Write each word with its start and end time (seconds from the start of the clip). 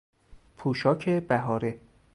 پوشاک 0.57 1.09
بهاره 1.09 1.79